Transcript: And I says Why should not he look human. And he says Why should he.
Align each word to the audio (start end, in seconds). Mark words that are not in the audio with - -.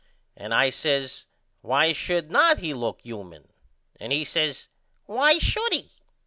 And 0.35 0.51
I 0.51 0.71
says 0.71 1.27
Why 1.61 1.93
should 1.93 2.31
not 2.31 2.57
he 2.57 2.73
look 2.73 3.01
human. 3.01 3.49
And 3.99 4.11
he 4.11 4.25
says 4.25 4.67
Why 5.05 5.37
should 5.37 5.73
he. 5.73 5.91